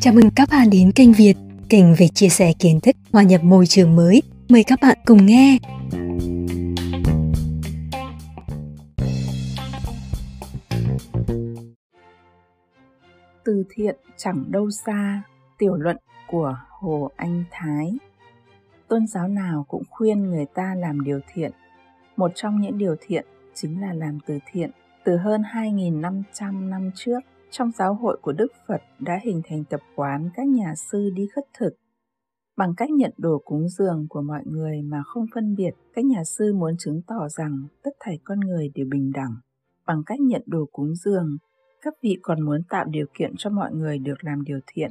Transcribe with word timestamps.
Chào 0.00 0.14
mừng 0.14 0.30
các 0.36 0.48
bạn 0.52 0.70
đến 0.70 0.92
kênh 0.92 1.12
Việt, 1.12 1.34
kênh 1.68 1.94
về 1.94 2.08
chia 2.08 2.28
sẻ 2.28 2.52
kiến 2.58 2.80
thức 2.80 2.96
hòa 3.12 3.22
nhập 3.22 3.44
môi 3.44 3.66
trường 3.66 3.96
mới. 3.96 4.22
Mời 4.48 4.64
các 4.64 4.78
bạn 4.82 4.98
cùng 5.04 5.26
nghe. 5.26 5.58
Từ 13.44 13.64
thiện 13.70 13.96
chẳng 14.16 14.44
đâu 14.48 14.70
xa, 14.70 15.22
tiểu 15.58 15.74
luận 15.74 15.96
của 16.28 16.56
Hồ 16.68 17.10
Anh 17.16 17.44
Thái. 17.50 17.92
Tôn 18.88 19.06
giáo 19.06 19.28
nào 19.28 19.64
cũng 19.68 19.82
khuyên 19.90 20.22
người 20.22 20.46
ta 20.54 20.74
làm 20.74 21.04
điều 21.04 21.20
thiện. 21.34 21.52
Một 22.16 22.32
trong 22.34 22.60
những 22.60 22.78
điều 22.78 22.96
thiện 23.00 23.26
chính 23.54 23.80
là 23.80 23.92
làm 23.92 24.18
từ 24.26 24.38
thiện. 24.52 24.70
Từ 25.04 25.16
hơn 25.16 25.42
2.500 25.42 26.68
năm 26.68 26.90
trước, 26.94 27.20
trong 27.50 27.70
giáo 27.70 27.94
hội 27.94 28.18
của 28.22 28.32
Đức 28.32 28.52
Phật 28.68 28.82
đã 28.98 29.18
hình 29.22 29.42
thành 29.48 29.64
tập 29.64 29.80
quán 29.96 30.30
các 30.34 30.46
nhà 30.46 30.74
sư 30.74 31.10
đi 31.14 31.26
khất 31.34 31.44
thực. 31.58 31.70
Bằng 32.56 32.74
cách 32.76 32.90
nhận 32.90 33.12
đồ 33.18 33.42
cúng 33.44 33.68
dường 33.68 34.06
của 34.08 34.22
mọi 34.22 34.42
người 34.44 34.82
mà 34.82 35.02
không 35.06 35.26
phân 35.34 35.54
biệt, 35.56 35.70
các 35.94 36.04
nhà 36.04 36.24
sư 36.24 36.54
muốn 36.54 36.76
chứng 36.78 37.02
tỏ 37.06 37.28
rằng 37.28 37.66
tất 37.82 37.90
thảy 38.00 38.18
con 38.24 38.40
người 38.40 38.70
đều 38.74 38.86
bình 38.90 39.12
đẳng. 39.14 39.34
Bằng 39.86 40.02
cách 40.06 40.20
nhận 40.20 40.42
đồ 40.46 40.66
cúng 40.72 40.94
dường, 40.94 41.36
các 41.82 41.94
vị 42.02 42.18
còn 42.22 42.42
muốn 42.42 42.62
tạo 42.68 42.84
điều 42.84 43.06
kiện 43.14 43.32
cho 43.38 43.50
mọi 43.50 43.72
người 43.72 43.98
được 43.98 44.24
làm 44.24 44.44
điều 44.44 44.60
thiện. 44.66 44.90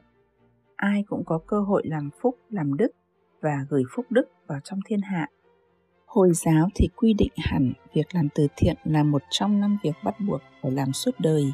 Ai 0.75 1.03
cũng 1.07 1.25
có 1.25 1.39
cơ 1.47 1.61
hội 1.61 1.83
làm 1.85 2.09
phúc, 2.21 2.35
làm 2.49 2.77
đức 2.77 2.91
và 3.41 3.65
gửi 3.69 3.83
phúc 3.95 4.05
đức 4.09 4.23
vào 4.47 4.59
trong 4.63 4.79
thiên 4.85 5.01
hạ. 5.01 5.27
Hồi 6.09 6.31
giáo 6.33 6.69
thì 6.75 6.87
quy 6.95 7.13
định 7.13 7.31
hẳn 7.37 7.73
việc 7.93 8.15
làm 8.15 8.27
từ 8.35 8.47
thiện 8.57 8.75
là 8.83 9.03
một 9.03 9.21
trong 9.29 9.59
năm 9.59 9.77
việc 9.83 9.95
bắt 10.03 10.15
buộc 10.19 10.41
phải 10.61 10.71
làm 10.71 10.93
suốt 10.93 11.11
đời 11.19 11.51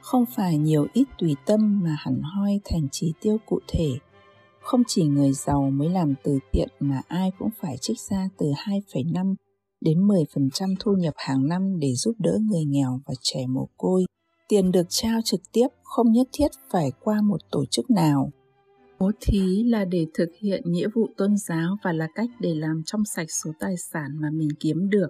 không 0.00 0.24
phải 0.26 0.58
nhiều 0.58 0.86
ít 0.92 1.04
tùy 1.18 1.36
tâm 1.46 1.80
mà 1.84 1.96
hẳn 1.98 2.20
hoi 2.22 2.60
thành 2.64 2.88
chỉ 2.92 3.12
tiêu 3.20 3.36
cụ 3.46 3.58
thể. 3.68 3.88
Không 4.60 4.82
chỉ 4.86 5.04
người 5.04 5.32
giàu 5.32 5.70
mới 5.70 5.88
làm 5.88 6.14
từ 6.22 6.38
thiện 6.52 6.68
mà 6.80 7.02
ai 7.08 7.32
cũng 7.38 7.50
phải 7.60 7.76
trích 7.80 8.00
ra 8.00 8.28
từ 8.38 8.46
2,5 8.46 9.34
đến 9.80 10.08
10% 10.08 10.74
thu 10.80 10.92
nhập 10.92 11.14
hàng 11.16 11.48
năm 11.48 11.78
để 11.78 11.94
giúp 11.94 12.14
đỡ 12.18 12.38
người 12.50 12.64
nghèo 12.64 13.00
và 13.06 13.14
trẻ 13.22 13.46
mồ 13.46 13.68
côi. 13.76 14.04
Tiền 14.48 14.72
được 14.72 14.86
trao 14.88 15.20
trực 15.24 15.40
tiếp 15.52 15.68
không 15.82 16.12
nhất 16.12 16.28
thiết 16.32 16.48
phải 16.70 16.92
qua 17.00 17.20
một 17.22 17.40
tổ 17.50 17.64
chức 17.70 17.90
nào. 17.90 18.30
Bố 19.00 19.10
thí 19.20 19.64
là 19.64 19.84
để 19.84 20.06
thực 20.14 20.28
hiện 20.40 20.62
nghĩa 20.66 20.88
vụ 20.94 21.08
tôn 21.16 21.36
giáo 21.36 21.76
và 21.82 21.92
là 21.92 22.08
cách 22.14 22.30
để 22.40 22.54
làm 22.54 22.82
trong 22.86 23.04
sạch 23.04 23.30
số 23.30 23.50
tài 23.58 23.76
sản 23.76 24.10
mà 24.20 24.30
mình 24.30 24.48
kiếm 24.60 24.90
được. 24.90 25.08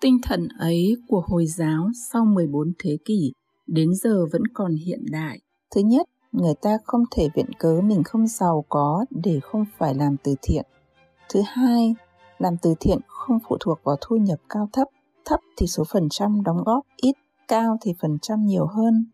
Tinh 0.00 0.18
thần 0.22 0.48
ấy 0.58 0.96
của 1.08 1.22
Hồi 1.26 1.46
giáo 1.46 1.88
sau 2.10 2.24
14 2.24 2.72
thế 2.78 2.98
kỷ 3.04 3.32
đến 3.66 3.94
giờ 3.94 4.26
vẫn 4.32 4.42
còn 4.54 4.74
hiện 4.74 5.00
đại. 5.10 5.40
Thứ 5.74 5.80
nhất, 5.80 6.06
người 6.32 6.54
ta 6.62 6.78
không 6.84 7.02
thể 7.10 7.28
viện 7.34 7.52
cớ 7.58 7.80
mình 7.80 8.02
không 8.04 8.26
giàu 8.26 8.64
có 8.68 9.04
để 9.10 9.40
không 9.42 9.64
phải 9.78 9.94
làm 9.94 10.16
từ 10.24 10.34
thiện. 10.42 10.66
Thứ 11.28 11.40
hai, 11.46 11.94
làm 12.38 12.56
từ 12.62 12.74
thiện 12.80 12.98
không 13.06 13.38
phụ 13.48 13.56
thuộc 13.60 13.78
vào 13.84 13.96
thu 14.00 14.16
nhập 14.16 14.38
cao 14.48 14.68
thấp. 14.72 14.88
Thấp 15.24 15.40
thì 15.56 15.66
số 15.66 15.84
phần 15.92 16.08
trăm 16.10 16.42
đóng 16.42 16.62
góp 16.64 16.86
ít, 16.96 17.14
cao 17.48 17.76
thì 17.80 17.94
phần 18.00 18.18
trăm 18.22 18.44
nhiều 18.44 18.66
hơn. 18.66 19.06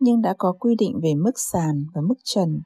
Nhưng 0.00 0.22
đã 0.22 0.34
có 0.38 0.52
quy 0.52 0.74
định 0.74 1.00
về 1.02 1.14
mức 1.14 1.32
sàn 1.36 1.84
và 1.94 2.00
mức 2.00 2.14
trần. 2.24 2.60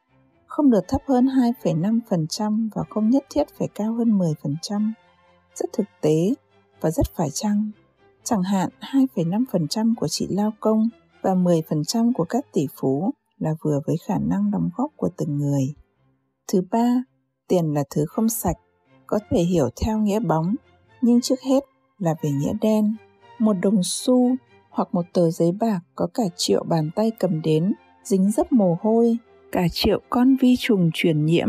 Không 0.57 0.71
được 0.71 0.89
thấp 0.89 1.01
hơn 1.09 1.27
2,5% 1.27 2.69
và 2.75 2.83
không 2.91 3.11
nhất 3.11 3.25
thiết 3.31 3.45
phải 3.59 3.69
cao 3.75 3.95
hơn 3.95 4.19
10%. 4.19 4.93
Rất 5.55 5.73
thực 5.73 5.87
tế 6.01 6.35
và 6.81 6.91
rất 6.91 7.07
phải 7.17 7.31
chăng. 7.31 7.71
Chẳng 8.25 8.43
hạn 8.43 8.69
2,5% 8.81 9.95
của 9.97 10.09
chị 10.09 10.27
lao 10.31 10.53
công 10.61 10.89
và 11.23 11.35
10% 11.35 12.13
của 12.15 12.25
các 12.25 12.47
tỷ 12.53 12.67
phú 12.81 13.11
là 13.39 13.55
vừa 13.63 13.81
với 13.87 13.97
khả 14.07 14.19
năng 14.19 14.51
đóng 14.51 14.71
góp 14.77 14.91
của 14.97 15.09
từng 15.17 15.39
người. 15.39 15.75
Thứ 16.53 16.63
ba, 16.71 17.03
tiền 17.49 17.75
là 17.75 17.85
thứ 17.91 18.05
không 18.09 18.29
sạch, 18.29 18.57
có 19.07 19.19
thể 19.31 19.43
hiểu 19.43 19.69
theo 19.83 19.99
nghĩa 19.99 20.21
bóng, 20.21 20.55
nhưng 21.01 21.21
trước 21.21 21.41
hết 21.41 21.65
là 21.99 22.15
về 22.23 22.31
nghĩa 22.31 22.53
đen. 22.61 22.97
Một 23.39 23.57
đồng 23.63 23.81
xu 23.83 24.37
hoặc 24.71 24.89
một 24.93 25.05
tờ 25.13 25.31
giấy 25.31 25.53
bạc 25.61 25.81
có 25.95 26.07
cả 26.15 26.25
triệu 26.37 26.65
bàn 26.65 26.91
tay 26.95 27.11
cầm 27.19 27.43
đến, 27.43 27.73
dính 28.05 28.31
dấp 28.31 28.53
mồ 28.53 28.79
hôi, 28.81 29.19
cả 29.55 29.69
triệu 29.73 30.01
con 30.11 30.37
vi 30.41 30.57
trùng 30.59 30.91
truyền 30.95 31.25
nhiễm. 31.25 31.49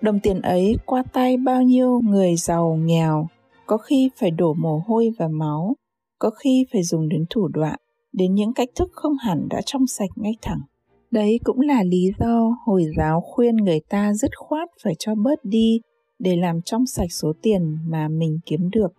Đồng 0.00 0.20
tiền 0.20 0.40
ấy 0.40 0.76
qua 0.86 1.02
tay 1.12 1.36
bao 1.36 1.62
nhiêu 1.62 2.00
người 2.04 2.36
giàu 2.36 2.78
nghèo, 2.84 3.26
có 3.66 3.76
khi 3.76 4.10
phải 4.16 4.30
đổ 4.30 4.54
mồ 4.54 4.82
hôi 4.86 5.10
và 5.18 5.28
máu, 5.28 5.76
có 6.18 6.30
khi 6.30 6.66
phải 6.72 6.82
dùng 6.82 7.08
đến 7.08 7.24
thủ 7.30 7.48
đoạn 7.48 7.78
đến 8.12 8.34
những 8.34 8.52
cách 8.52 8.68
thức 8.74 8.88
không 8.92 9.16
hẳn 9.16 9.48
đã 9.50 9.60
trong 9.66 9.86
sạch 9.86 10.10
ngay 10.16 10.32
thẳng. 10.42 10.60
Đấy 11.10 11.40
cũng 11.44 11.60
là 11.60 11.82
lý 11.82 12.12
do 12.18 12.56
Hồi 12.66 12.84
giáo 12.96 13.20
khuyên 13.20 13.56
người 13.56 13.80
ta 13.88 14.14
dứt 14.14 14.30
khoát 14.36 14.68
phải 14.84 14.94
cho 14.98 15.14
bớt 15.14 15.44
đi 15.44 15.80
để 16.18 16.36
làm 16.36 16.62
trong 16.62 16.86
sạch 16.86 17.12
số 17.12 17.32
tiền 17.42 17.78
mà 17.86 18.08
mình 18.08 18.38
kiếm 18.46 18.70
được. 18.70 18.92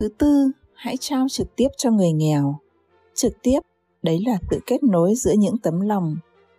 Thứ 0.00 0.08
tư, 0.18 0.50
hãy 0.74 0.96
trao 1.00 1.26
trực 1.30 1.56
tiếp 1.56 1.68
cho 1.76 1.90
người 1.90 2.12
nghèo. 2.12 2.58
Trực 3.14 3.32
tiếp, 3.42 3.60
đấy 4.02 4.18
là 4.26 4.38
tự 4.50 4.58
kết 4.66 4.82
nối 4.82 5.14
giữa 5.14 5.32
những 5.38 5.58
tấm 5.62 5.80
lòng, 5.80 6.16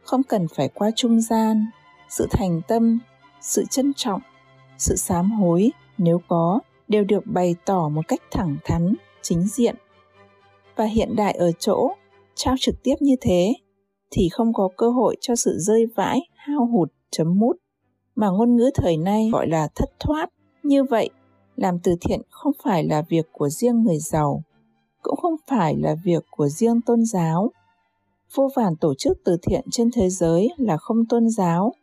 không 0.09 0.23
cần 0.23 0.47
phải 0.47 0.67
qua 0.67 0.91
trung 0.95 1.21
gian, 1.21 1.65
sự 2.09 2.27
thành 2.31 2.61
tâm, 2.67 2.99
sự 3.41 3.65
trân 3.69 3.93
trọng, 3.93 4.21
sự 4.77 4.95
sám 4.95 5.31
hối 5.31 5.71
nếu 5.97 6.21
có 6.27 6.59
đều 6.87 7.03
được 7.03 7.25
bày 7.25 7.55
tỏ 7.65 7.89
một 7.89 8.01
cách 8.07 8.21
thẳng 8.31 8.57
thắn, 8.63 8.95
chính 9.21 9.43
diện 9.47 9.75
và 10.75 10.85
hiện 10.85 11.15
đại 11.15 11.33
ở 11.33 11.51
chỗ 11.59 11.91
trao 12.35 12.55
trực 12.59 12.75
tiếp 12.83 12.95
như 12.99 13.15
thế 13.21 13.53
thì 14.11 14.29
không 14.29 14.53
có 14.53 14.69
cơ 14.77 14.89
hội 14.89 15.15
cho 15.21 15.35
sự 15.35 15.57
rơi 15.57 15.85
vãi, 15.95 16.19
hao 16.35 16.65
hụt, 16.65 16.91
chấm 17.11 17.39
mút 17.39 17.53
mà 18.15 18.29
ngôn 18.29 18.55
ngữ 18.55 18.69
thời 18.75 18.97
nay 18.97 19.29
gọi 19.33 19.47
là 19.47 19.67
thất 19.75 19.89
thoát. 19.99 20.29
Như 20.63 20.83
vậy, 20.83 21.09
làm 21.55 21.79
từ 21.79 21.95
thiện 22.01 22.21
không 22.29 22.53
phải 22.63 22.83
là 22.83 23.01
việc 23.09 23.25
của 23.31 23.49
riêng 23.49 23.83
người 23.83 23.97
giàu, 23.99 24.43
cũng 25.01 25.15
không 25.21 25.35
phải 25.47 25.75
là 25.77 25.95
việc 26.03 26.23
của 26.31 26.47
riêng 26.47 26.81
tôn 26.81 27.05
giáo. 27.05 27.51
Vô 28.35 28.49
vàn 28.55 28.75
tổ 28.75 28.93
chức 28.93 29.17
từ 29.25 29.37
thiện 29.41 29.61
trên 29.71 29.89
thế 29.93 30.09
giới 30.09 30.49
là 30.57 30.77
không 30.77 31.05
tôn 31.09 31.29
giáo, 31.29 31.73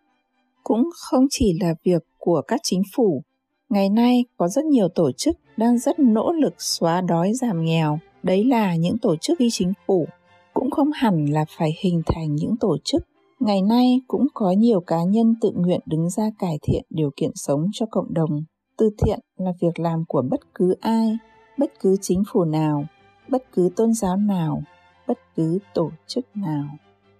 cũng 0.65 0.89
không 0.97 1.27
chỉ 1.31 1.59
là 1.61 1.75
việc 1.84 2.03
của 2.19 2.43
các 2.49 2.61
chính 2.62 2.83
phủ. 2.97 3.23
Ngày 3.69 3.89
nay 3.89 4.25
có 4.37 4.49
rất 4.49 4.65
nhiều 4.65 4.89
tổ 4.89 5.12
chức 5.12 5.37
đang 5.57 5.79
rất 5.79 5.99
nỗ 5.99 6.33
lực 6.33 6.55
xóa 6.59 7.01
đói 7.01 7.33
giảm 7.34 7.65
nghèo. 7.65 7.99
Đấy 8.23 8.45
là 8.45 8.77
những 8.77 8.99
tổ 8.99 9.17
chức 9.17 9.39
phi 9.39 9.49
chính 9.51 9.73
phủ. 9.87 10.07
Cũng 10.55 10.71
không 10.71 10.91
hẳn 10.95 11.27
là 11.27 11.45
phải 11.59 11.71
hình 11.81 12.03
thành 12.07 12.34
những 12.34 12.57
tổ 12.61 12.77
chức. 12.84 13.03
Ngày 13.41 13.63
nay 13.63 14.01
cũng 14.09 14.27
có 14.34 14.51
nhiều 14.51 14.81
cá 14.81 15.03
nhân 15.03 15.34
tự 15.41 15.53
nguyện 15.57 15.81
đứng 15.87 16.11
ra 16.11 16.31
cải 16.39 16.59
thiện 16.63 16.83
điều 16.91 17.11
kiện 17.17 17.31
sống 17.34 17.67
cho 17.73 17.87
cộng 17.91 18.15
đồng. 18.15 18.31
Từ 18.78 18.91
thiện 19.05 19.21
là 19.37 19.53
việc 19.61 19.81
làm 19.81 20.05
của 20.09 20.23
bất 20.31 20.41
cứ 20.55 20.75
ai 20.81 21.19
bất 21.59 21.73
cứ 21.81 21.97
chính 22.01 22.23
phủ 22.33 22.45
nào 22.45 22.84
bất 23.28 23.43
cứ 23.53 23.71
tôn 23.77 23.93
giáo 23.93 24.17
nào 24.17 24.63
bất 25.09 25.19
cứ 25.37 25.59
tổ 25.75 25.91
chức 26.06 26.27
nào 26.34 26.69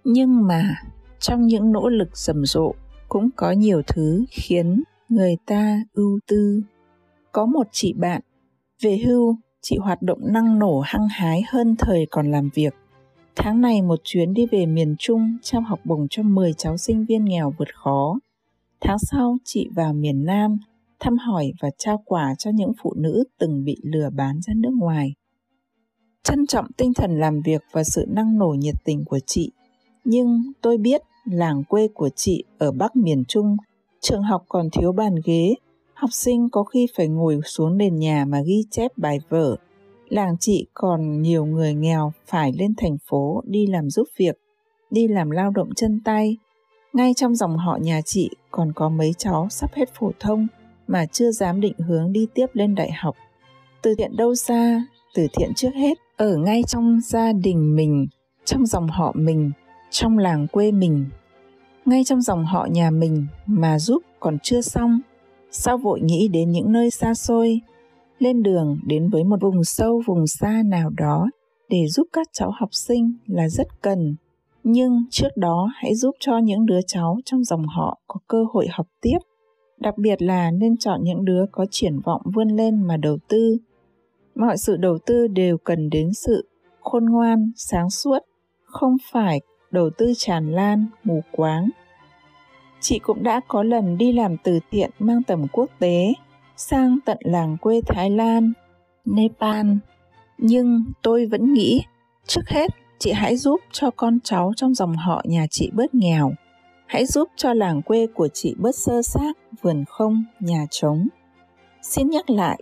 nhưng 0.03 0.47
mà 0.47 0.75
trong 1.19 1.47
những 1.47 1.71
nỗ 1.71 1.89
lực 1.89 2.17
rầm 2.17 2.45
rộ 2.45 2.73
cũng 3.09 3.29
có 3.35 3.51
nhiều 3.51 3.81
thứ 3.87 4.25
khiến 4.29 4.83
người 5.09 5.37
ta 5.45 5.83
ưu 5.93 6.19
tư 6.27 6.61
có 7.31 7.45
một 7.45 7.67
chị 7.71 7.93
bạn 7.93 8.21
về 8.81 8.97
hưu 8.97 9.37
chị 9.61 9.77
hoạt 9.77 10.01
động 10.01 10.19
năng 10.21 10.59
nổ 10.59 10.79
hăng 10.85 11.07
hái 11.07 11.43
hơn 11.47 11.75
thời 11.79 12.05
còn 12.11 12.31
làm 12.31 12.49
việc. 12.53 12.75
Tháng 13.35 13.61
này 13.61 13.81
một 13.81 13.99
chuyến 14.03 14.33
đi 14.33 14.45
về 14.45 14.65
miền 14.65 14.95
Trung 14.99 15.37
trao 15.41 15.61
học 15.61 15.79
bổng 15.83 16.07
cho 16.09 16.23
10 16.23 16.53
cháu 16.53 16.77
sinh 16.77 17.05
viên 17.05 17.25
nghèo 17.25 17.53
vượt 17.57 17.75
khó. 17.75 18.19
Tháng 18.81 18.97
sau, 18.99 19.37
chị 19.43 19.69
vào 19.75 19.93
miền 19.93 20.25
Nam 20.25 20.57
thăm 20.99 21.17
hỏi 21.17 21.51
và 21.61 21.69
trao 21.77 22.03
quà 22.05 22.35
cho 22.37 22.51
những 22.53 22.71
phụ 22.81 22.93
nữ 22.97 23.23
từng 23.39 23.63
bị 23.63 23.77
lừa 23.83 24.09
bán 24.09 24.39
ra 24.41 24.53
nước 24.57 24.73
ngoài. 24.73 25.13
Trân 26.27 26.47
trọng 26.47 26.71
tinh 26.77 26.93
thần 26.93 27.19
làm 27.19 27.41
việc 27.41 27.63
và 27.71 27.83
sự 27.83 28.05
năng 28.07 28.37
nổ 28.37 28.47
nhiệt 28.47 28.75
tình 28.83 29.05
của 29.05 29.19
chị, 29.25 29.51
nhưng 30.03 30.51
tôi 30.61 30.77
biết 30.77 31.01
làng 31.25 31.63
quê 31.63 31.87
của 31.87 32.09
chị 32.15 32.43
ở 32.57 32.71
Bắc 32.71 32.95
miền 32.95 33.23
Trung, 33.27 33.57
trường 34.01 34.21
học 34.23 34.43
còn 34.49 34.69
thiếu 34.69 34.91
bàn 34.91 35.15
ghế 35.25 35.53
học 35.93 36.09
sinh 36.13 36.49
có 36.49 36.63
khi 36.63 36.87
phải 36.95 37.07
ngồi 37.07 37.39
xuống 37.45 37.77
nền 37.77 37.95
nhà 37.95 38.25
mà 38.25 38.41
ghi 38.45 38.63
chép 38.71 38.91
bài 38.97 39.19
vở. 39.29 39.55
Làng 40.09 40.35
chị 40.39 40.65
còn 40.73 41.21
nhiều 41.21 41.45
người 41.45 41.73
nghèo 41.73 42.11
phải 42.25 42.51
lên 42.59 42.73
thành 42.77 42.97
phố 43.09 43.41
đi 43.45 43.67
làm 43.67 43.89
giúp 43.89 44.07
việc, 44.17 44.39
đi 44.91 45.07
làm 45.07 45.29
lao 45.29 45.51
động 45.51 45.69
chân 45.75 45.99
tay. 46.05 46.37
Ngay 46.93 47.13
trong 47.13 47.35
dòng 47.35 47.57
họ 47.57 47.77
nhà 47.81 48.01
chị 48.05 48.29
còn 48.51 48.73
có 48.75 48.89
mấy 48.89 49.13
cháu 49.17 49.47
sắp 49.49 49.73
hết 49.73 49.89
phổ 49.93 50.11
thông 50.19 50.47
mà 50.87 51.05
chưa 51.05 51.31
dám 51.31 51.61
định 51.61 51.75
hướng 51.77 52.11
đi 52.11 52.27
tiếp 52.33 52.47
lên 52.53 52.75
đại 52.75 52.91
học. 52.91 53.15
Từ 53.81 53.95
thiện 53.95 54.15
đâu 54.15 54.35
xa, 54.35 54.85
từ 55.17 55.27
thiện 55.33 55.53
trước 55.53 55.73
hết 55.75 55.97
ở 56.17 56.37
ngay 56.37 56.63
trong 56.67 56.99
gia 57.03 57.33
đình 57.33 57.75
mình, 57.75 58.07
trong 58.45 58.65
dòng 58.65 58.87
họ 58.87 59.13
mình, 59.15 59.51
trong 59.89 60.17
làng 60.17 60.47
quê 60.47 60.71
mình. 60.71 61.05
Ngay 61.85 62.03
trong 62.03 62.21
dòng 62.21 62.45
họ 62.45 62.67
nhà 62.71 62.91
mình 62.91 63.27
mà 63.45 63.79
giúp 63.79 64.03
còn 64.19 64.37
chưa 64.43 64.61
xong 64.61 64.99
sao 65.51 65.77
vội 65.77 66.01
nghĩ 66.01 66.27
đến 66.27 66.51
những 66.51 66.71
nơi 66.71 66.91
xa 66.91 67.13
xôi 67.13 67.61
lên 68.19 68.43
đường 68.43 68.79
đến 68.85 69.09
với 69.09 69.23
một 69.23 69.41
vùng 69.41 69.63
sâu 69.63 70.01
vùng 70.05 70.27
xa 70.27 70.61
nào 70.65 70.89
đó 70.89 71.29
để 71.69 71.87
giúp 71.87 72.07
các 72.13 72.27
cháu 72.33 72.51
học 72.59 72.69
sinh 72.71 73.13
là 73.25 73.49
rất 73.49 73.81
cần. 73.81 74.15
Nhưng 74.63 75.03
trước 75.11 75.37
đó 75.37 75.69
hãy 75.75 75.95
giúp 75.95 76.15
cho 76.19 76.37
những 76.37 76.65
đứa 76.65 76.79
cháu 76.87 77.17
trong 77.25 77.43
dòng 77.43 77.67
họ 77.67 77.99
có 78.07 78.19
cơ 78.27 78.45
hội 78.53 78.67
học 78.71 78.87
tiếp. 79.01 79.17
Đặc 79.79 79.97
biệt 79.97 80.21
là 80.21 80.51
nên 80.51 80.77
chọn 80.77 81.03
những 81.03 81.25
đứa 81.25 81.45
có 81.51 81.65
triển 81.71 81.99
vọng 81.99 82.21
vươn 82.35 82.47
lên 82.47 82.81
mà 82.81 82.97
đầu 82.97 83.17
tư 83.27 83.57
mọi 84.37 84.57
sự 84.57 84.77
đầu 84.77 84.97
tư 85.05 85.27
đều 85.27 85.57
cần 85.57 85.89
đến 85.89 86.13
sự 86.13 86.49
khôn 86.81 87.05
ngoan, 87.05 87.51
sáng 87.55 87.89
suốt, 87.89 88.19
không 88.63 88.97
phải 89.11 89.41
đầu 89.71 89.89
tư 89.97 90.13
tràn 90.17 90.51
lan, 90.51 90.85
mù 91.03 91.21
quáng. 91.31 91.69
Chị 92.79 92.99
cũng 92.99 93.23
đã 93.23 93.41
có 93.47 93.63
lần 93.63 93.97
đi 93.97 94.11
làm 94.11 94.37
từ 94.43 94.59
thiện 94.71 94.91
mang 94.99 95.23
tầm 95.23 95.47
quốc 95.51 95.69
tế, 95.79 96.13
sang 96.55 96.97
tận 97.05 97.17
làng 97.21 97.57
quê 97.61 97.81
thái 97.87 98.09
lan, 98.09 98.53
nepal. 99.05 99.67
Nhưng 100.37 100.83
tôi 101.01 101.25
vẫn 101.25 101.53
nghĩ, 101.53 101.81
trước 102.27 102.47
hết, 102.47 102.71
chị 102.99 103.11
hãy 103.11 103.37
giúp 103.37 103.61
cho 103.71 103.91
con 103.91 104.19
cháu 104.23 104.53
trong 104.55 104.73
dòng 104.73 104.95
họ 104.95 105.21
nhà 105.25 105.47
chị 105.49 105.71
bớt 105.73 105.95
nghèo. 105.95 106.31
Hãy 106.85 107.05
giúp 107.05 107.29
cho 107.35 107.53
làng 107.53 107.81
quê 107.81 108.07
của 108.07 108.27
chị 108.27 108.55
bớt 108.57 108.75
sơ 108.75 109.01
xác, 109.01 109.37
vườn 109.61 109.85
không, 109.89 110.23
nhà 110.39 110.65
trống. 110.69 111.07
Xin 111.81 112.09
nhắc 112.09 112.29
lại, 112.29 112.61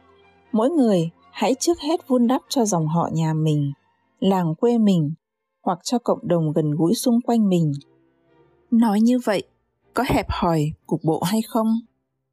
mỗi 0.51 0.69
người 0.69 1.09
hãy 1.35 1.55
trước 1.59 1.79
hết 1.79 2.07
vun 2.07 2.27
đắp 2.27 2.41
cho 2.49 2.65
dòng 2.65 2.87
họ 2.87 3.09
nhà 3.13 3.33
mình, 3.33 3.71
làng 4.19 4.55
quê 4.55 4.77
mình, 4.77 5.13
hoặc 5.63 5.79
cho 5.83 5.99
cộng 5.99 6.27
đồng 6.27 6.51
gần 6.53 6.71
gũi 6.71 6.93
xung 6.93 7.21
quanh 7.21 7.49
mình. 7.49 7.71
Nói 8.71 9.01
như 9.01 9.19
vậy, 9.25 9.43
có 9.93 10.03
hẹp 10.07 10.25
hòi, 10.29 10.71
cục 10.87 10.99
bộ 11.03 11.21
hay 11.23 11.41
không? 11.41 11.79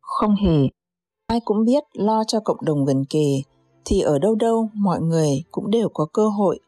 Không 0.01 0.35
hề. 0.35 0.69
Ai 1.27 1.41
cũng 1.45 1.65
biết 1.65 1.85
lo 1.93 2.25
cho 2.25 2.41
cộng 2.41 2.65
đồng 2.65 2.85
gần 2.85 3.05
kề, 3.11 3.43
thì 3.85 4.01
ở 4.01 4.19
đâu 4.19 4.35
đâu 4.35 4.69
mọi 4.75 5.01
người 5.01 5.45
cũng 5.51 5.71
đều 5.71 5.89
có 5.95 6.07
cơ 6.13 6.29
hội. 6.29 6.59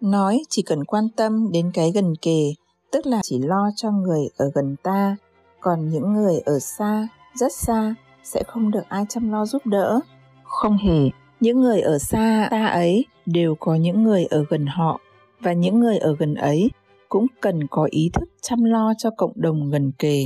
Nói 0.00 0.42
chỉ 0.48 0.62
cần 0.62 0.84
quan 0.84 1.08
tâm 1.16 1.52
đến 1.52 1.70
cái 1.74 1.90
gần 1.90 2.14
kề, 2.22 2.52
tức 2.90 3.06
là 3.06 3.20
chỉ 3.22 3.38
lo 3.38 3.70
cho 3.76 3.90
người 3.90 4.28
ở 4.36 4.50
gần 4.54 4.76
ta, 4.82 5.16
còn 5.60 5.90
những 5.90 6.12
người 6.12 6.38
ở 6.38 6.58
xa, 6.58 7.08
rất 7.34 7.52
xa 7.52 7.94
sẽ 8.22 8.42
không 8.46 8.70
được 8.70 8.88
ai 8.88 9.04
chăm 9.08 9.32
lo 9.32 9.46
giúp 9.46 9.66
đỡ. 9.66 10.00
Không 10.44 10.76
hề 10.76 11.10
những 11.40 11.60
người 11.60 11.80
ở 11.80 11.98
xa 11.98 12.48
ta 12.50 12.66
ấy 12.66 13.04
đều 13.26 13.54
có 13.54 13.74
những 13.74 14.02
người 14.02 14.24
ở 14.24 14.44
gần 14.48 14.66
họ, 14.66 15.00
và 15.40 15.52
những 15.52 15.80
người 15.80 15.98
ở 15.98 16.16
gần 16.18 16.34
ấy 16.34 16.70
cũng 17.08 17.26
cần 17.40 17.66
có 17.66 17.88
ý 17.90 18.10
thức 18.12 18.28
chăm 18.42 18.64
lo 18.64 18.92
cho 18.98 19.10
cộng 19.10 19.32
đồng 19.34 19.70
gần 19.70 19.92
kề. 19.98 20.24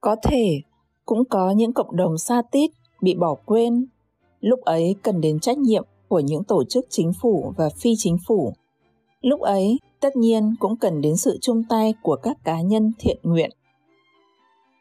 Có 0.00 0.16
thể 0.22 0.60
cũng 1.04 1.24
có 1.24 1.50
những 1.50 1.72
cộng 1.72 1.96
đồng 1.96 2.18
xa 2.18 2.42
tít 2.50 2.70
bị 3.02 3.14
bỏ 3.14 3.34
quên. 3.44 3.86
Lúc 4.40 4.60
ấy 4.60 4.94
cần 5.02 5.20
đến 5.20 5.40
trách 5.40 5.58
nhiệm 5.58 5.84
của 6.08 6.20
những 6.20 6.44
tổ 6.44 6.64
chức 6.64 6.86
chính 6.90 7.12
phủ 7.22 7.52
và 7.56 7.68
phi 7.82 7.94
chính 7.98 8.16
phủ. 8.26 8.52
Lúc 9.20 9.40
ấy, 9.40 9.78
tất 10.00 10.16
nhiên 10.16 10.54
cũng 10.60 10.76
cần 10.76 11.00
đến 11.00 11.16
sự 11.16 11.38
chung 11.40 11.62
tay 11.68 11.94
của 12.02 12.16
các 12.16 12.36
cá 12.44 12.60
nhân 12.60 12.92
thiện 12.98 13.18
nguyện. 13.22 13.50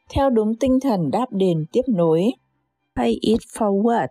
Theo 0.10 0.30
đúng 0.30 0.56
tinh 0.56 0.80
thần 0.80 1.12
đáp 1.12 1.26
đền 1.32 1.66
tiếp 1.72 1.82
nối, 1.88 2.32
pay 2.96 3.18
it 3.22 3.40
forward 3.40 4.08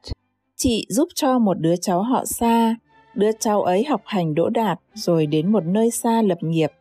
chị 0.62 0.86
giúp 0.88 1.08
cho 1.14 1.38
một 1.38 1.54
đứa 1.54 1.76
cháu 1.76 2.02
họ 2.02 2.24
xa 2.24 2.76
đứa 3.14 3.30
cháu 3.40 3.62
ấy 3.62 3.84
học 3.84 4.00
hành 4.04 4.34
đỗ 4.34 4.48
đạt 4.48 4.80
rồi 4.94 5.26
đến 5.26 5.52
một 5.52 5.64
nơi 5.64 5.90
xa 5.90 6.22
lập 6.22 6.38
nghiệp. 6.40 6.72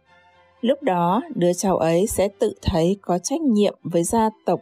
Lúc 0.62 0.84
đó, 0.84 1.22
đứa 1.36 1.54
cháu 1.54 1.78
ấy 1.78 2.08
sẽ 2.08 2.28
tự 2.40 2.54
thấy 2.62 2.98
có 3.02 3.18
trách 3.18 3.42
nhiệm 3.42 3.76
với 3.84 4.04
gia 4.04 4.30
tộc 4.46 4.60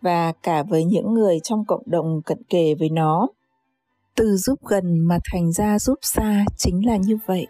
và 0.00 0.32
cả 0.42 0.62
với 0.62 0.84
những 0.84 1.14
người 1.14 1.40
trong 1.40 1.64
cộng 1.64 1.82
đồng 1.86 2.22
cận 2.22 2.42
kề 2.48 2.74
với 2.74 2.88
nó. 2.90 3.28
Từ 4.14 4.36
giúp 4.36 4.58
gần 4.66 4.98
mà 4.98 5.18
thành 5.32 5.52
ra 5.52 5.78
giúp 5.78 5.98
xa 6.02 6.44
chính 6.56 6.86
là 6.86 6.96
như 6.96 7.18
vậy. 7.26 7.46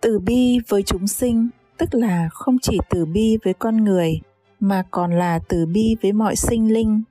Từ 0.00 0.18
bi 0.18 0.58
với 0.68 0.82
chúng 0.82 1.06
sinh, 1.06 1.48
tức 1.78 1.94
là 1.94 2.28
không 2.32 2.56
chỉ 2.62 2.78
từ 2.90 3.04
bi 3.04 3.38
với 3.44 3.54
con 3.54 3.84
người, 3.84 4.20
mà 4.60 4.82
còn 4.90 5.18
là 5.18 5.38
từ 5.48 5.66
bi 5.66 5.96
với 6.02 6.12
mọi 6.12 6.36
sinh 6.36 6.72
linh 6.72 7.02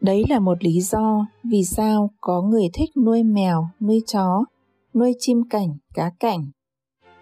đấy 0.00 0.24
là 0.28 0.38
một 0.38 0.64
lý 0.64 0.80
do 0.80 1.26
vì 1.44 1.64
sao 1.64 2.10
có 2.20 2.42
người 2.42 2.68
thích 2.72 2.96
nuôi 2.96 3.22
mèo, 3.22 3.68
nuôi 3.80 4.02
chó, 4.06 4.44
nuôi 4.94 5.14
chim 5.18 5.42
cảnh, 5.50 5.76
cá 5.94 6.10
cảnh. 6.20 6.50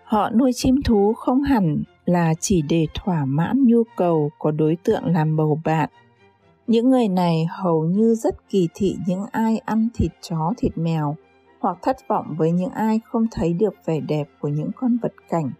Họ 0.04 0.30
nuôi 0.30 0.50
chim 0.54 0.74
thú 0.84 1.12
không 1.16 1.42
hẳn 1.42 1.82
là 2.04 2.34
chỉ 2.40 2.62
để 2.62 2.86
thỏa 2.94 3.24
mãn 3.24 3.64
nhu 3.64 3.82
cầu 3.96 4.30
của 4.38 4.50
đối 4.50 4.76
tượng 4.76 5.06
làm 5.06 5.36
bầu 5.36 5.60
bạn. 5.64 5.90
Những 6.66 6.90
người 6.90 7.08
này 7.08 7.46
hầu 7.50 7.84
như 7.84 8.14
rất 8.14 8.48
kỳ 8.48 8.68
thị 8.74 8.96
những 9.06 9.24
ai 9.32 9.58
ăn 9.58 9.88
thịt 9.94 10.10
chó, 10.20 10.52
thịt 10.56 10.78
mèo, 10.78 11.16
hoặc 11.60 11.78
thất 11.82 11.96
vọng 12.08 12.34
với 12.38 12.52
những 12.52 12.70
ai 12.70 13.00
không 13.04 13.26
thấy 13.30 13.52
được 13.52 13.74
vẻ 13.84 14.00
đẹp 14.00 14.28
của 14.40 14.48
những 14.48 14.70
con 14.76 14.98
vật 15.02 15.12
cảnh. 15.28 15.50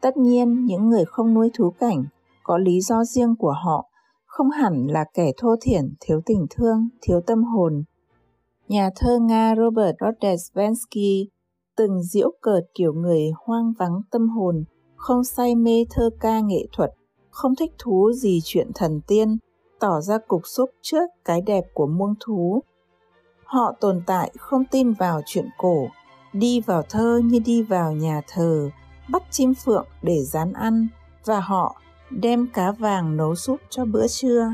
Tất 0.00 0.16
nhiên, 0.16 0.64
những 0.64 0.88
người 0.88 1.04
không 1.04 1.34
nuôi 1.34 1.50
thú 1.54 1.70
cảnh 1.70 2.04
có 2.42 2.58
lý 2.58 2.80
do 2.80 3.04
riêng 3.04 3.36
của 3.36 3.54
họ 3.64 3.86
không 4.36 4.50
hẳn 4.50 4.86
là 4.86 5.04
kẻ 5.14 5.32
thô 5.36 5.56
thiển, 5.60 5.94
thiếu 6.00 6.20
tình 6.26 6.46
thương, 6.50 6.88
thiếu 7.02 7.20
tâm 7.26 7.44
hồn. 7.44 7.84
Nhà 8.68 8.90
thơ 8.96 9.18
nga 9.18 9.54
robert 9.56 9.96
rodesvensky 10.00 11.28
từng 11.76 12.02
diễu 12.02 12.30
cợt 12.40 12.64
kiểu 12.74 12.92
người 12.92 13.30
hoang 13.44 13.72
vắng 13.78 14.00
tâm 14.10 14.28
hồn, 14.28 14.64
không 14.96 15.24
say 15.24 15.54
mê 15.54 15.84
thơ 15.90 16.10
ca 16.20 16.40
nghệ 16.40 16.66
thuật, 16.72 16.90
không 17.30 17.54
thích 17.56 17.72
thú 17.78 18.12
gì 18.12 18.40
chuyện 18.44 18.70
thần 18.74 19.00
tiên, 19.06 19.38
tỏ 19.80 20.00
ra 20.00 20.18
cục 20.28 20.42
xúc 20.44 20.70
trước 20.82 21.10
cái 21.24 21.40
đẹp 21.40 21.64
của 21.74 21.86
muông 21.86 22.14
thú. 22.20 22.62
Họ 23.44 23.72
tồn 23.80 24.02
tại 24.06 24.30
không 24.38 24.64
tin 24.70 24.92
vào 24.92 25.20
chuyện 25.26 25.48
cổ, 25.58 25.88
đi 26.32 26.60
vào 26.60 26.82
thơ 26.90 27.20
như 27.24 27.38
đi 27.38 27.62
vào 27.62 27.92
nhà 27.92 28.22
thờ, 28.28 28.70
bắt 29.10 29.22
chim 29.30 29.54
phượng 29.64 29.86
để 30.02 30.24
rán 30.24 30.52
ăn, 30.52 30.88
và 31.24 31.40
họ 31.40 31.76
đem 32.10 32.46
cá 32.54 32.72
vàng 32.72 33.16
nấu 33.16 33.34
súp 33.34 33.60
cho 33.70 33.84
bữa 33.84 34.06
trưa. 34.08 34.52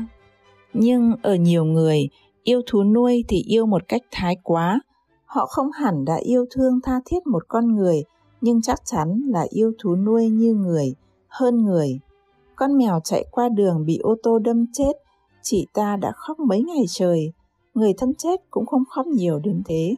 Nhưng 0.73 1.13
ở 1.21 1.35
nhiều 1.35 1.65
người, 1.65 2.09
yêu 2.43 2.61
thú 2.67 2.83
nuôi 2.83 3.23
thì 3.27 3.43
yêu 3.47 3.65
một 3.65 3.81
cách 3.87 4.01
thái 4.11 4.37
quá. 4.43 4.79
Họ 5.25 5.45
không 5.45 5.71
hẳn 5.71 6.05
đã 6.05 6.15
yêu 6.15 6.45
thương 6.51 6.79
tha 6.83 7.01
thiết 7.05 7.27
một 7.27 7.43
con 7.47 7.75
người, 7.75 8.03
nhưng 8.41 8.61
chắc 8.61 8.79
chắn 8.85 9.21
là 9.27 9.45
yêu 9.49 9.71
thú 9.79 9.95
nuôi 9.95 10.29
như 10.29 10.53
người, 10.53 10.95
hơn 11.27 11.65
người. 11.65 11.99
Con 12.55 12.77
mèo 12.77 12.99
chạy 13.03 13.25
qua 13.31 13.49
đường 13.49 13.85
bị 13.85 13.97
ô 13.97 14.15
tô 14.23 14.39
đâm 14.39 14.65
chết, 14.73 14.91
chị 15.41 15.67
ta 15.73 15.95
đã 15.95 16.11
khóc 16.15 16.39
mấy 16.39 16.63
ngày 16.63 16.83
trời. 16.87 17.33
Người 17.73 17.93
thân 17.97 18.13
chết 18.13 18.41
cũng 18.51 18.65
không 18.65 18.83
khóc 18.89 19.07
nhiều 19.07 19.39
đến 19.39 19.61
thế. 19.65 19.95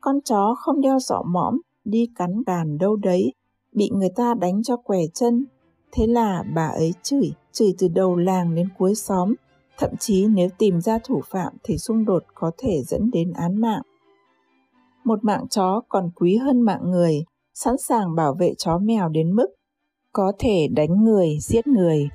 Con 0.00 0.20
chó 0.20 0.54
không 0.58 0.80
đeo 0.80 0.98
giỏ 0.98 1.22
mõm, 1.22 1.60
đi 1.84 2.08
cắn 2.16 2.42
bàn 2.46 2.78
đâu 2.78 2.96
đấy, 2.96 3.32
bị 3.72 3.90
người 3.94 4.10
ta 4.16 4.34
đánh 4.34 4.62
cho 4.62 4.76
què 4.76 5.00
chân 5.14 5.44
thế 5.92 6.06
là 6.06 6.44
bà 6.54 6.66
ấy 6.66 6.94
chửi 7.02 7.32
chửi 7.52 7.74
từ 7.78 7.88
đầu 7.88 8.16
làng 8.16 8.54
đến 8.54 8.68
cuối 8.78 8.94
xóm. 8.94 9.34
Thậm 9.78 9.90
chí 9.96 10.26
nếu 10.26 10.48
tìm 10.58 10.80
ra 10.80 10.98
thủ 11.04 11.20
phạm 11.30 11.52
thì 11.62 11.78
xung 11.78 12.04
đột 12.04 12.24
có 12.34 12.50
thể 12.58 12.82
dẫn 12.82 13.10
đến 13.10 13.32
án 13.32 13.56
mạng. 13.56 13.82
Một 15.04 15.24
mạng 15.24 15.48
chó 15.50 15.80
còn 15.88 16.10
quý 16.16 16.36
hơn 16.36 16.60
mạng 16.60 16.90
người, 16.90 17.24
sẵn 17.54 17.78
sàng 17.78 18.14
bảo 18.14 18.34
vệ 18.34 18.54
chó 18.58 18.78
mèo 18.78 19.08
đến 19.08 19.32
mức 19.32 19.46
có 20.12 20.32
thể 20.38 20.68
đánh 20.68 21.04
người, 21.04 21.38
giết 21.40 21.66
người. 21.66 22.08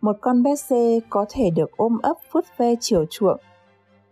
Một 0.00 0.16
con 0.20 0.42
bé 0.42 0.56
xê 0.56 1.00
có 1.10 1.26
thể 1.28 1.50
được 1.50 1.70
ôm 1.76 1.98
ấp 2.02 2.16
phút 2.30 2.44
ve 2.56 2.74
chiều 2.80 3.04
chuộng. 3.10 3.40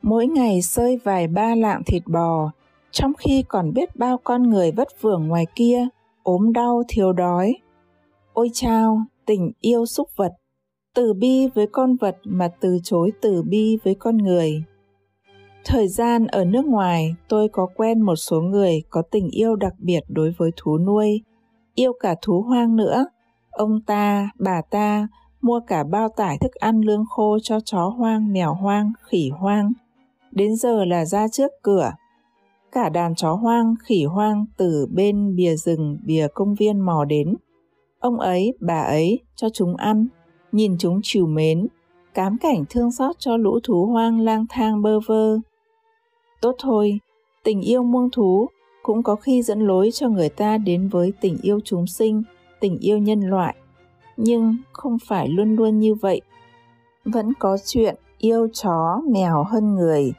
Mỗi 0.02 0.26
ngày 0.26 0.62
sơi 0.62 0.98
vài 1.04 1.28
ba 1.28 1.54
lạng 1.54 1.82
thịt 1.86 2.02
bò, 2.06 2.50
trong 2.90 3.12
khi 3.18 3.44
còn 3.48 3.72
biết 3.72 3.96
bao 3.96 4.18
con 4.24 4.42
người 4.42 4.72
vất 4.72 4.88
vưởng 5.00 5.28
ngoài 5.28 5.46
kia, 5.54 5.88
ốm 6.22 6.52
đau, 6.52 6.82
thiếu 6.88 7.12
đói 7.12 7.54
ôi 8.36 8.50
chao, 8.52 9.02
tình 9.26 9.52
yêu 9.60 9.86
súc 9.86 10.08
vật, 10.16 10.32
từ 10.94 11.14
bi 11.14 11.48
với 11.54 11.66
con 11.72 11.96
vật 11.96 12.16
mà 12.24 12.48
từ 12.60 12.78
chối 12.82 13.12
từ 13.20 13.42
bi 13.42 13.78
với 13.84 13.94
con 13.94 14.16
người. 14.16 14.64
Thời 15.64 15.88
gian 15.88 16.26
ở 16.26 16.44
nước 16.44 16.66
ngoài, 16.66 17.14
tôi 17.28 17.48
có 17.48 17.66
quen 17.76 18.00
một 18.00 18.16
số 18.16 18.40
người 18.40 18.82
có 18.90 19.02
tình 19.10 19.28
yêu 19.30 19.56
đặc 19.56 19.72
biệt 19.78 20.00
đối 20.08 20.34
với 20.38 20.50
thú 20.56 20.78
nuôi, 20.78 21.22
yêu 21.74 21.92
cả 22.00 22.14
thú 22.22 22.42
hoang 22.42 22.76
nữa. 22.76 23.06
Ông 23.50 23.80
ta, 23.86 24.30
bà 24.38 24.62
ta 24.70 25.08
mua 25.40 25.60
cả 25.66 25.84
bao 25.84 26.08
tải 26.16 26.38
thức 26.40 26.54
ăn 26.54 26.80
lương 26.80 27.04
khô 27.08 27.38
cho 27.42 27.60
chó 27.64 27.88
hoang, 27.88 28.32
mèo 28.32 28.54
hoang, 28.54 28.92
khỉ 29.08 29.30
hoang. 29.38 29.72
Đến 30.30 30.56
giờ 30.56 30.84
là 30.84 31.04
ra 31.04 31.28
trước 31.28 31.50
cửa. 31.62 31.92
Cả 32.72 32.88
đàn 32.88 33.14
chó 33.14 33.34
hoang, 33.34 33.74
khỉ 33.84 34.04
hoang 34.04 34.44
từ 34.56 34.86
bên 34.94 35.36
bìa 35.36 35.56
rừng, 35.56 35.98
bìa 36.04 36.26
công 36.34 36.54
viên 36.54 36.80
mò 36.80 37.04
đến 37.04 37.36
ông 37.98 38.20
ấy, 38.20 38.54
bà 38.60 38.82
ấy, 38.82 39.20
cho 39.36 39.48
chúng 39.48 39.76
ăn. 39.76 40.06
Nhìn 40.52 40.76
chúng 40.78 41.00
chiều 41.02 41.26
mến, 41.26 41.66
cám 42.14 42.36
cảnh 42.38 42.64
thương 42.70 42.92
xót 42.92 43.16
cho 43.18 43.36
lũ 43.36 43.58
thú 43.62 43.86
hoang 43.86 44.20
lang 44.20 44.46
thang 44.48 44.82
bơ 44.82 45.00
vơ. 45.00 45.38
Tốt 46.40 46.54
thôi, 46.58 47.00
tình 47.42 47.60
yêu 47.60 47.82
muông 47.82 48.10
thú 48.10 48.48
cũng 48.82 49.02
có 49.02 49.16
khi 49.16 49.42
dẫn 49.42 49.66
lối 49.66 49.90
cho 49.90 50.08
người 50.08 50.28
ta 50.28 50.58
đến 50.58 50.88
với 50.88 51.12
tình 51.20 51.36
yêu 51.42 51.60
chúng 51.64 51.86
sinh, 51.86 52.22
tình 52.60 52.78
yêu 52.78 52.98
nhân 52.98 53.20
loại. 53.20 53.56
Nhưng 54.16 54.56
không 54.72 54.98
phải 55.06 55.28
luôn 55.28 55.56
luôn 55.56 55.78
như 55.78 55.94
vậy. 55.94 56.20
Vẫn 57.04 57.32
có 57.38 57.58
chuyện 57.64 57.94
yêu 58.18 58.48
chó 58.52 59.00
mèo 59.12 59.44
hơn 59.44 59.74
người. 59.74 60.12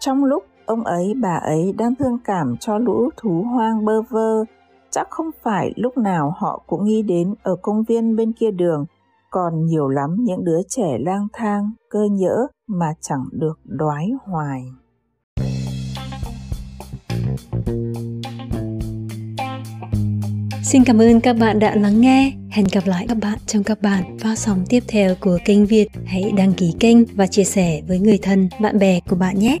Trong 0.00 0.24
lúc 0.24 0.44
ông 0.66 0.84
ấy, 0.84 1.14
bà 1.20 1.34
ấy 1.34 1.74
đang 1.78 1.94
thương 1.94 2.18
cảm 2.24 2.56
cho 2.56 2.78
lũ 2.78 3.10
thú 3.16 3.42
hoang 3.42 3.84
bơ 3.84 4.02
vơ. 4.02 4.44
Chắc 4.92 5.10
không 5.10 5.30
phải 5.42 5.72
lúc 5.76 5.98
nào 5.98 6.34
họ 6.36 6.62
cũng 6.66 6.84
nghĩ 6.84 7.02
đến 7.02 7.34
ở 7.42 7.56
công 7.62 7.82
viên 7.82 8.16
bên 8.16 8.32
kia 8.32 8.50
đường 8.50 8.84
còn 9.30 9.66
nhiều 9.66 9.88
lắm 9.88 10.16
những 10.20 10.44
đứa 10.44 10.60
trẻ 10.68 10.98
lang 11.00 11.26
thang, 11.32 11.70
cơ 11.90 12.04
nhỡ 12.10 12.46
mà 12.66 12.86
chẳng 13.00 13.24
được 13.32 13.58
đoái 13.64 14.10
hoài. 14.24 14.62
Xin 20.62 20.84
cảm 20.84 20.98
ơn 20.98 21.20
các 21.20 21.36
bạn 21.40 21.58
đã 21.58 21.74
lắng 21.74 22.00
nghe. 22.00 22.32
Hẹn 22.50 22.66
gặp 22.72 22.86
lại 22.86 23.06
các 23.08 23.18
bạn 23.22 23.38
trong 23.46 23.64
các 23.64 23.82
bản 23.82 24.18
phát 24.18 24.38
sóng 24.38 24.64
tiếp 24.68 24.82
theo 24.88 25.14
của 25.20 25.38
kênh 25.44 25.66
Việt. 25.66 25.88
Hãy 26.06 26.32
đăng 26.36 26.52
ký 26.52 26.74
kênh 26.80 26.96
và 27.16 27.26
chia 27.26 27.44
sẻ 27.44 27.82
với 27.88 27.98
người 27.98 28.18
thân, 28.22 28.48
bạn 28.60 28.78
bè 28.78 29.00
của 29.10 29.16
bạn 29.16 29.38
nhé. 29.38 29.58